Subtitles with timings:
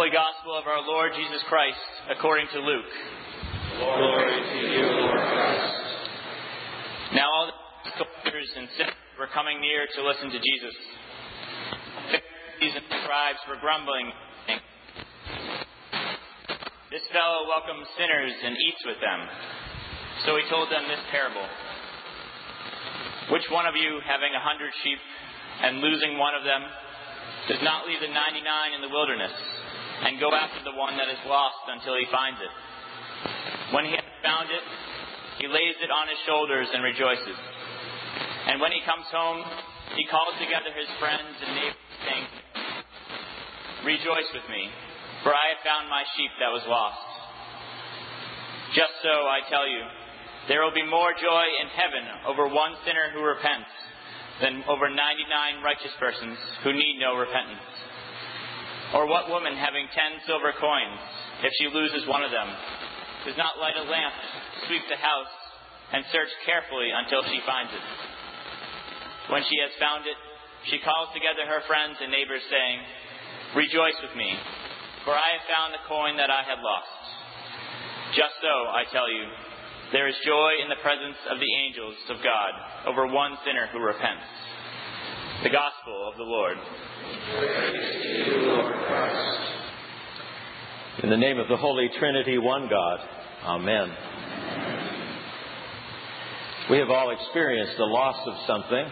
[0.00, 1.76] Holy Gospel of our Lord Jesus Christ
[2.08, 2.92] according to Luke.
[3.84, 5.76] Glory to you, Lord Christ.
[7.12, 7.52] Now all
[7.84, 10.72] the soldiers and sinners were coming near to listen to Jesus.
[12.16, 14.08] Pharisees and scribes were grumbling.
[16.88, 19.20] This fellow welcomes sinners and eats with them.
[20.24, 21.44] So he told them this parable.
[23.36, 25.00] Which one of you, having a hundred sheep
[25.60, 26.64] and losing one of them,
[27.52, 29.59] does not leave the ninety nine in the wilderness
[30.06, 32.52] and go after the one that is lost until he finds it?
[33.74, 34.64] When he has found it,
[35.38, 37.38] he lays it on his shoulders and rejoices.
[38.48, 39.44] And when he comes home,
[39.96, 42.26] he calls together his friends and neighbors, saying,
[43.84, 44.68] Rejoice with me,
[45.24, 47.00] for I have found my sheep that was lost.
[48.76, 49.82] Just so, I tell you,
[50.48, 53.72] there will be more joy in heaven over one sinner who repents
[54.40, 54.96] than over 99
[55.64, 57.64] righteous persons who need no repentance.
[58.94, 60.98] Or what woman having ten silver coins,
[61.46, 62.48] if she loses one of them,
[63.24, 64.14] does not light a lamp,
[64.66, 65.34] sweep the house,
[65.94, 67.84] and search carefully until she finds it?
[69.30, 70.18] When she has found it,
[70.66, 72.78] she calls together her friends and neighbors, saying,
[73.54, 74.34] Rejoice with me,
[75.06, 76.98] for I have found the coin that I had lost.
[78.18, 79.24] Just so, I tell you,
[79.92, 82.52] there is joy in the presence of the angels of God
[82.90, 84.26] over one sinner who repents.
[85.42, 86.58] The Gospel of the Lord.
[91.02, 93.00] In the name of the Holy Trinity, one God.
[93.44, 93.90] Amen.
[96.70, 98.86] We have all experienced the loss of something.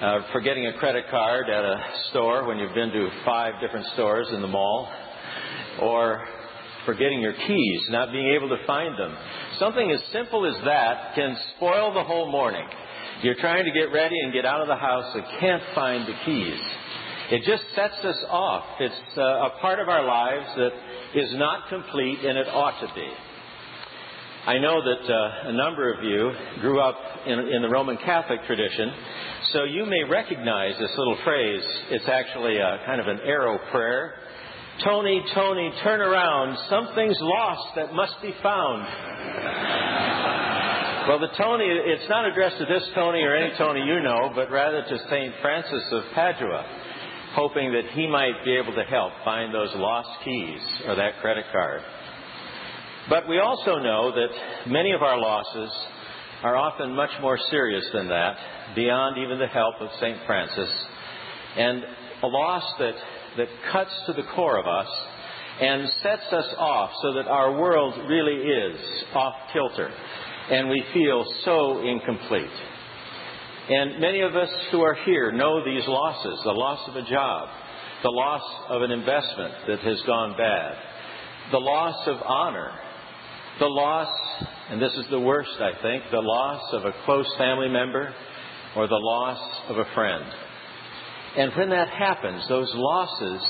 [0.00, 1.76] Uh, forgetting a credit card at a
[2.10, 4.88] store when you've been to five different stores in the mall,
[5.80, 6.26] or
[6.86, 9.16] forgetting your keys, not being able to find them.
[9.58, 12.66] Something as simple as that can spoil the whole morning.
[13.22, 16.14] You're trying to get ready and get out of the house and can't find the
[16.24, 16.60] keys.
[17.32, 18.76] It just sets us off.
[18.78, 20.72] It's uh, a part of our lives that
[21.14, 23.08] is not complete and it ought to be.
[24.44, 28.44] I know that uh, a number of you grew up in, in, the Roman Catholic
[28.44, 28.92] tradition,
[29.54, 31.62] so you may recognize this little phrase.
[31.88, 34.12] It's actually a, kind of an arrow prayer.
[34.84, 36.58] Tony, Tony, turn around.
[36.68, 38.82] Something's lost that must be found.
[41.08, 44.50] Well, the Tony, it's not addressed to this Tony or any Tony you know, but
[44.50, 45.34] rather to St.
[45.40, 46.64] Francis of Padua,
[47.34, 51.44] hoping that he might be able to help find those lost keys or that credit
[51.52, 51.80] card.
[53.08, 55.70] But we also know that many of our losses
[56.42, 58.36] are often much more serious than that,
[58.74, 60.18] beyond even the help of St.
[60.26, 60.70] Francis.
[61.56, 61.84] And
[62.22, 62.94] a loss that,
[63.36, 64.88] that cuts to the core of us
[65.60, 69.90] and sets us off so that our world really is off kilter
[70.50, 72.50] and we feel so incomplete.
[73.68, 77.48] And many of us who are here know these losses the loss of a job,
[78.02, 80.76] the loss of an investment that has gone bad,
[81.52, 82.72] the loss of honor
[83.58, 84.08] the loss,
[84.70, 88.12] and this is the worst, I think, the loss of a close family member
[88.74, 90.24] or the loss of a friend.
[91.36, 93.42] And when that happens, those losses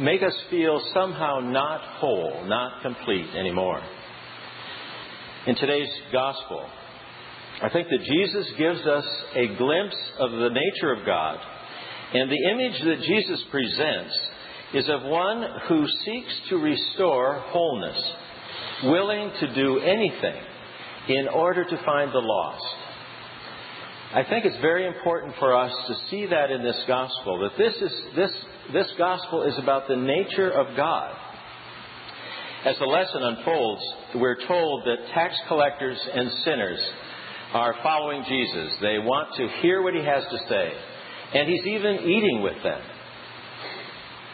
[0.00, 3.80] make us feel somehow not whole, not complete anymore.
[5.46, 6.68] In today's gospel,
[7.60, 9.04] I think that Jesus gives us
[9.34, 11.38] a glimpse of the nature of God.
[12.14, 14.18] And the image that Jesus presents
[14.74, 18.00] is of one who seeks to restore wholeness
[18.84, 20.40] willing to do anything
[21.08, 22.64] in order to find the lost.
[24.14, 27.74] I think it's very important for us to see that in this gospel, that this,
[27.74, 28.30] is, this,
[28.72, 31.14] this gospel is about the nature of God.
[32.64, 33.82] As the lesson unfolds,
[34.14, 36.80] we're told that tax collectors and sinners
[37.52, 38.74] are following Jesus.
[38.80, 40.72] They want to hear what he has to say,
[41.34, 42.80] and he's even eating with them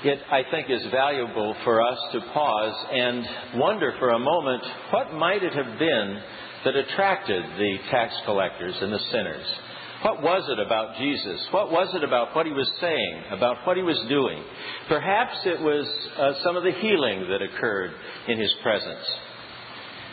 [0.04, 5.14] it, I think, is valuable for us to pause and wonder for a moment what
[5.14, 6.22] might it have been
[6.64, 9.46] that attracted the tax collectors and the sinners?
[10.02, 11.40] What was it about Jesus?
[11.50, 14.44] What was it about what he was saying, about what he was doing?
[14.88, 15.86] Perhaps it was
[16.18, 17.92] uh, some of the healing that occurred
[18.28, 19.06] in his presence.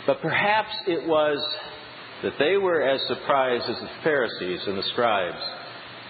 [0.07, 1.37] But perhaps it was
[2.23, 5.41] that they were as surprised as the Pharisees and the scribes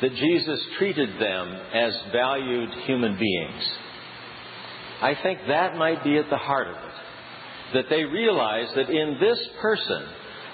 [0.01, 3.63] that Jesus treated them as valued human beings.
[5.01, 7.73] I think that might be at the heart of it.
[7.73, 10.03] That they realized that in this person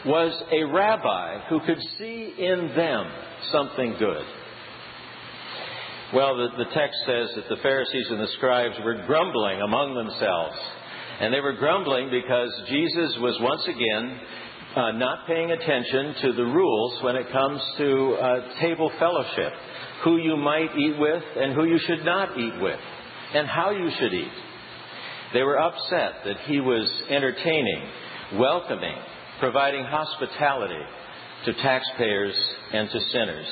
[0.05, 3.11] was a rabbi who could see in them
[3.51, 4.25] something good.
[6.13, 10.57] Well, the, the text says that the Pharisees and the scribes were grumbling among themselves.
[11.19, 14.19] And they were grumbling because Jesus was once again
[14.75, 19.53] uh, not paying attention to the rules when it comes to uh, table fellowship
[20.03, 22.79] who you might eat with and who you should not eat with,
[23.33, 24.31] and how you should eat.
[25.33, 27.83] They were upset that he was entertaining,
[28.35, 28.95] welcoming,
[29.39, 30.83] providing hospitality
[31.45, 32.35] to taxpayers
[32.73, 33.47] and to sinners.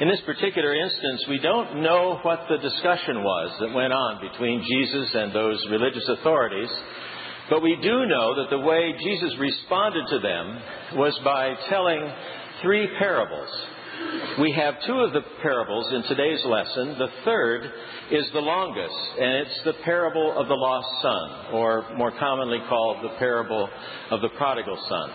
[0.00, 4.64] In this particular instance, we don't know what the discussion was that went on between
[4.66, 6.70] Jesus and those religious authorities,
[7.50, 12.00] but we do know that the way Jesus responded to them was by telling
[12.62, 13.48] three parables.
[14.40, 16.98] We have two of the parables in today's lesson.
[16.98, 17.70] The third
[18.10, 23.04] is the longest, and it's the parable of the lost son, or more commonly called
[23.04, 23.68] the parable
[24.10, 25.10] of the prodigal son.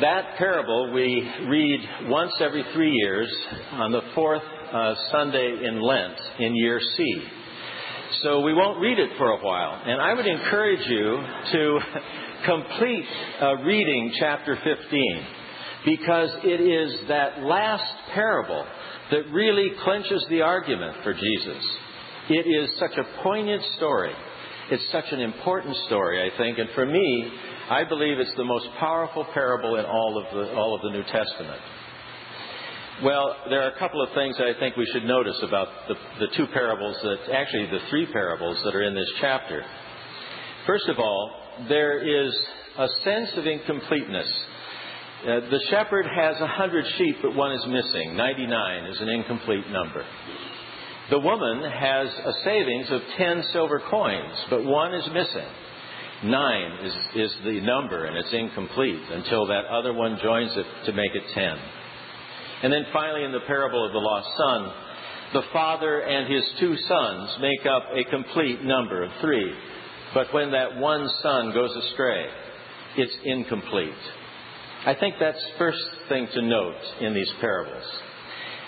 [0.00, 3.34] That parable we read once every three years
[3.72, 4.42] on the fourth
[4.72, 7.22] uh, Sunday in Lent in year C.
[8.22, 9.80] So we won't read it for a while.
[9.84, 11.78] And I would encourage you to
[12.46, 13.04] complete
[13.40, 15.26] uh, reading chapter 15
[15.84, 18.66] because it is that last parable
[19.10, 21.62] that really clenches the argument for Jesus.
[22.28, 24.12] It is such a poignant story.
[24.70, 27.30] It's such an important story, I think, and for me,
[27.70, 31.04] I believe it's the most powerful parable in all of the, all of the New
[31.04, 31.60] Testament.
[33.04, 36.28] Well, there are a couple of things I think we should notice about the, the
[36.34, 39.62] two parables that, actually the three parables that are in this chapter.
[40.66, 41.30] First of all,
[41.68, 42.34] there is
[42.78, 44.32] a sense of incompleteness.
[45.22, 48.16] Uh, the shepherd has a hundred sheep, but one is missing.
[48.16, 50.02] Ninety-nine is an incomplete number.
[51.10, 55.48] The woman has a savings of ten silver coins, but one is missing.
[56.24, 60.92] Nine is, is the number, and it's incomplete until that other one joins it to
[60.92, 61.58] make it ten.
[62.62, 64.72] And then finally, in the parable of the lost son,
[65.34, 69.52] the father and his two sons make up a complete number of three.
[70.14, 72.26] But when that one son goes astray,
[72.96, 73.92] it's incomplete.
[74.86, 77.84] I think that's first thing to note in these parables.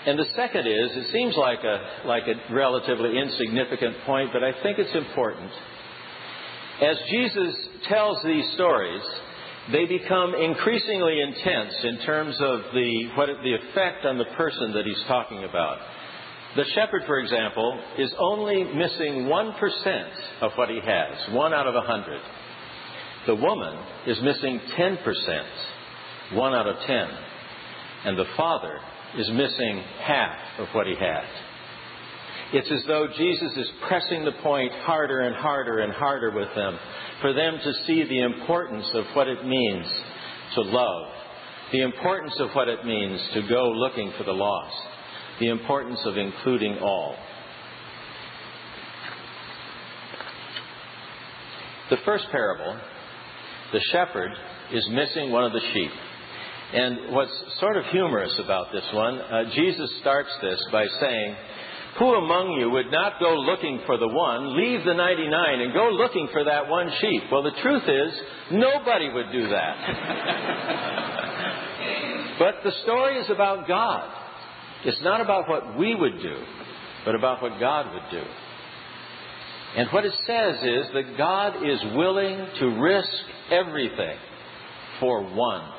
[0.05, 4.51] And the second is, it seems like a, like a relatively insignificant point, but I
[4.63, 5.51] think it's important.
[6.81, 7.55] As Jesus
[7.87, 9.01] tells these stories,
[9.71, 14.85] they become increasingly intense in terms of the, what, the effect on the person that
[14.85, 15.77] he's talking about.
[16.55, 20.09] The shepherd, for example, is only missing 1%
[20.41, 22.21] of what he has, one out of a hundred.
[23.27, 23.77] The woman
[24.07, 25.43] is missing 10%,
[26.33, 27.07] one out of ten.
[28.05, 28.79] And the father
[29.17, 31.25] is missing half of what he had.
[32.51, 36.79] It's as though Jesus is pressing the point harder and harder and harder with them
[37.21, 39.85] for them to see the importance of what it means
[40.55, 41.11] to love,
[41.71, 44.75] the importance of what it means to go looking for the lost,
[45.39, 47.15] the importance of including all.
[51.91, 52.79] The first parable,
[53.73, 54.31] the shepherd
[54.73, 55.91] is missing one of the sheep.
[56.71, 61.35] And what's sort of humorous about this one, uh, Jesus starts this by saying,
[61.99, 65.89] who among you would not go looking for the one, leave the 99, and go
[65.89, 67.23] looking for that one sheep?
[67.29, 68.13] Well, the truth is,
[68.51, 69.75] nobody would do that.
[72.39, 74.09] but the story is about God.
[74.85, 76.37] It's not about what we would do,
[77.03, 78.23] but about what God would do.
[79.75, 83.09] And what it says is that God is willing to risk
[83.51, 84.17] everything
[85.01, 85.69] for one,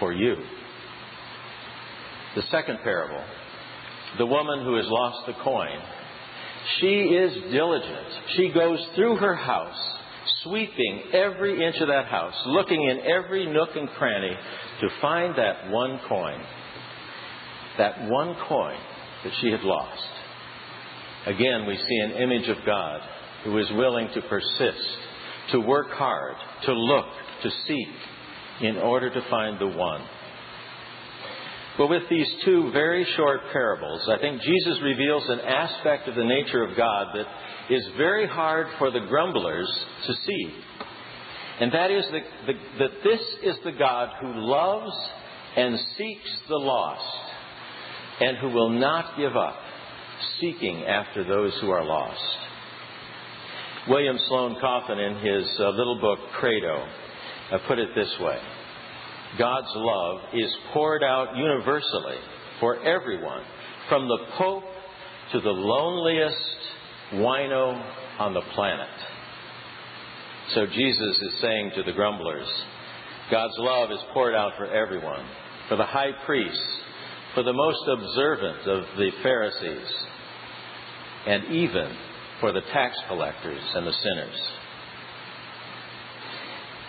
[0.00, 0.36] for you.
[2.34, 3.22] The second parable
[4.16, 5.78] the woman who has lost the coin,
[6.80, 8.06] she is diligent.
[8.36, 9.78] She goes through her house,
[10.42, 14.36] sweeping every inch of that house, looking in every nook and cranny
[14.80, 16.40] to find that one coin.
[17.78, 18.78] That one coin
[19.24, 20.02] that she had lost.
[21.26, 23.00] Again, we see an image of God
[23.44, 24.88] who is willing to persist,
[25.52, 26.34] to work hard,
[26.64, 27.06] to look,
[27.42, 27.88] to seek,
[28.62, 30.02] in order to find the one.
[31.78, 36.24] But with these two very short parables, I think Jesus reveals an aspect of the
[36.24, 37.26] nature of God that
[37.72, 39.72] is very hard for the grumblers
[40.06, 40.52] to see.
[41.60, 44.92] And that is the, that this is the God who loves
[45.56, 47.32] and seeks the lost
[48.20, 49.56] and who will not give up
[50.40, 52.20] seeking after those who are lost.
[53.88, 56.86] William Sloane Coffin, in his uh, little book, Credo,
[57.52, 58.38] uh, put it this way
[59.36, 62.16] God's love is poured out universally
[62.60, 63.42] for everyone,
[63.88, 64.64] from the Pope
[65.32, 66.56] to the loneliest
[67.14, 67.82] wino
[68.18, 68.88] on the planet.
[70.54, 72.48] So Jesus is saying to the grumblers,
[73.30, 75.26] God's love is poured out for everyone,
[75.68, 76.80] for the high priests,
[77.34, 79.86] for the most observant of the Pharisees,
[81.26, 81.94] and even
[82.40, 84.40] for the tax collectors and the sinners.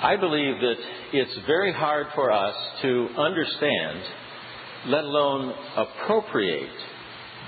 [0.02, 0.76] I believe that
[1.14, 4.02] it's very hard for us to understand,
[4.88, 6.70] let alone appropriate,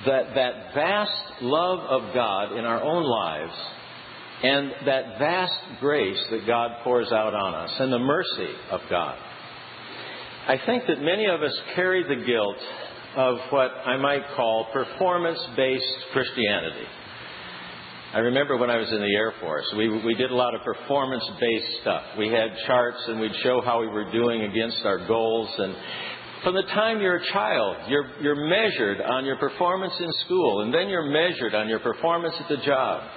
[0.05, 3.53] that, that vast love of God in our own lives
[4.43, 9.17] and that vast grace that God pours out on us and the mercy of God.
[10.48, 12.58] I think that many of us carry the guilt
[13.15, 16.88] of what I might call performance based Christianity.
[18.13, 20.62] I remember when I was in the Air Force, we, we did a lot of
[20.63, 22.03] performance based stuff.
[22.18, 25.50] We had charts and we'd show how we were doing against our goals.
[25.58, 25.74] And
[26.44, 30.74] from the time you're a child, you're, you're measured on your performance in school, and
[30.74, 33.10] then you're measured on your performance at the job.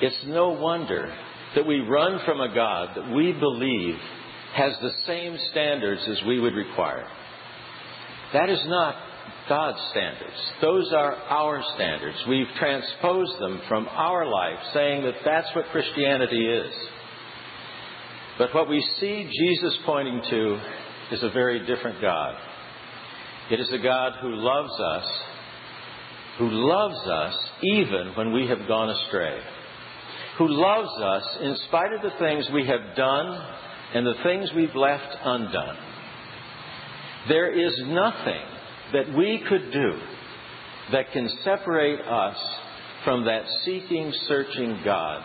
[0.00, 1.14] It's no wonder
[1.54, 3.94] that we run from a God that we believe
[4.54, 7.06] has the same standards as we would require.
[8.32, 8.96] That is not
[9.48, 10.52] God's standards.
[10.60, 12.16] Those are our standards.
[12.28, 16.72] We've transposed them from our life, saying that that's what Christianity is.
[18.38, 20.60] But what we see Jesus pointing to
[21.12, 22.36] is a very different God.
[23.50, 25.04] It is a God who loves us,
[26.38, 29.38] who loves us even when we have gone astray,
[30.38, 33.46] who loves us in spite of the things we have done
[33.94, 35.76] and the things we've left undone.
[37.28, 38.53] There is nothing
[38.94, 39.92] that we could do
[40.92, 42.36] that can separate us
[43.04, 45.22] from that seeking, searching God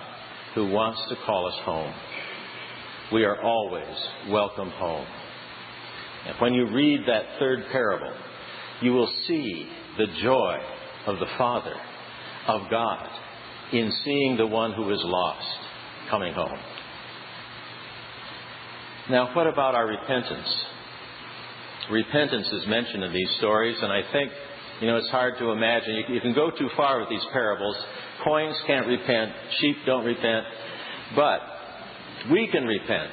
[0.56, 1.94] who wants to call us home.
[3.14, 3.96] We are always
[4.30, 5.08] welcome home.
[6.28, 8.14] And when you read that third parable,
[8.82, 10.58] you will see the joy
[11.06, 11.76] of the Father,
[12.48, 13.08] of God,
[13.72, 15.48] in seeing the one who is lost
[16.10, 16.60] coming home.
[19.10, 20.48] Now, what about our repentance?
[21.90, 24.32] Repentance is mentioned in these stories, and I think,
[24.82, 25.96] you know, it's hard to imagine.
[25.96, 27.76] You, you can go too far with these parables.
[28.24, 30.46] Coins can't repent, sheep don't repent,
[31.16, 31.40] but
[32.32, 33.12] we can repent.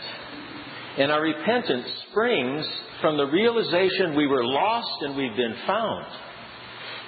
[0.99, 2.67] And our repentance springs
[3.01, 6.07] from the realization we were lost and we've been found.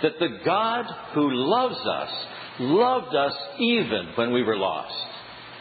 [0.02, 0.84] That the God
[1.14, 2.10] who loves us
[2.60, 4.94] loved us even when we were lost,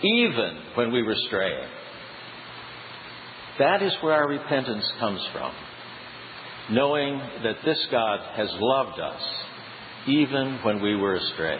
[0.03, 1.67] even when we were straying.
[3.59, 5.51] That is where our repentance comes from.
[6.69, 9.21] Knowing that this God has loved us
[10.07, 11.57] even when we were astray.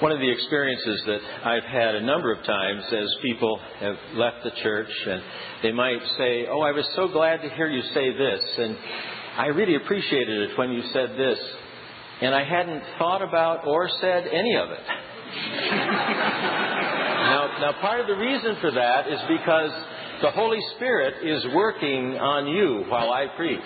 [0.00, 4.44] One of the experiences that I've had a number of times as people have left
[4.44, 5.22] the church and
[5.62, 8.76] they might say, Oh, I was so glad to hear you say this, and
[9.38, 11.38] I really appreciated it when you said this,
[12.20, 14.80] and I hadn't thought about or said any of it.
[17.30, 19.70] now, now, part of the reason for that is because
[20.22, 23.60] the Holy Spirit is working on you while I preach.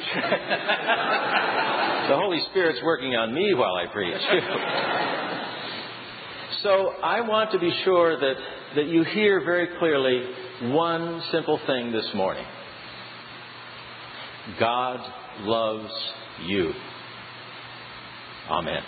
[2.08, 4.16] the Holy Spirit's working on me while I preach.
[6.62, 8.34] So I want to be sure that,
[8.76, 10.22] that you hear very clearly
[10.74, 12.44] one simple thing this morning
[14.58, 15.00] God
[15.40, 15.92] loves
[16.44, 16.72] you.
[18.50, 18.82] Amen.